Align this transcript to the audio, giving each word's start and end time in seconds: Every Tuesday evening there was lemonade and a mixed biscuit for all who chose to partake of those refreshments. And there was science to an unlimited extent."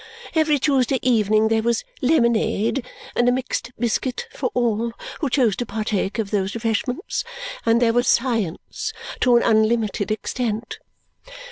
Every 0.33 0.57
Tuesday 0.57 0.97
evening 1.03 1.49
there 1.49 1.61
was 1.61 1.83
lemonade 2.01 2.83
and 3.15 3.29
a 3.29 3.31
mixed 3.31 3.69
biscuit 3.77 4.27
for 4.31 4.49
all 4.55 4.93
who 5.19 5.29
chose 5.29 5.55
to 5.57 5.65
partake 5.67 6.17
of 6.17 6.31
those 6.31 6.55
refreshments. 6.55 7.23
And 7.67 7.79
there 7.79 7.93
was 7.93 8.07
science 8.07 8.93
to 9.19 9.37
an 9.37 9.43
unlimited 9.43 10.09
extent." 10.09 10.79